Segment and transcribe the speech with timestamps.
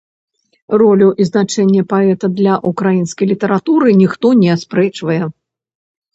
[0.81, 5.21] Ролю і значэнне паэта для ўкраінскай літаратуры ніхто не аспрэчвае.